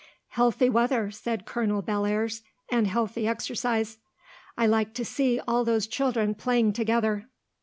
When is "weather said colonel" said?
0.67-1.83